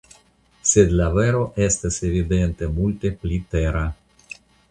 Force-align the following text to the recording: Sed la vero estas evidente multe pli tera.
Sed 0.69 0.93
la 1.01 1.09
vero 1.17 1.41
estas 1.65 1.99
evidente 2.09 2.71
multe 2.79 3.13
pli 3.21 3.39
tera. 3.55 3.87